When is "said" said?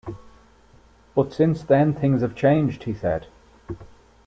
2.95-3.27